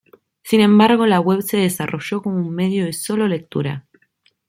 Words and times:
Sin 0.41 0.61
embargo 0.61 1.05
la 1.05 1.19
web 1.19 1.43
se 1.43 1.57
desarrolló 1.57 2.23
como 2.23 2.37
un 2.37 2.55
medio 2.55 2.85
de 2.85 2.93
solo 2.93 3.27
lectura. 3.27 3.85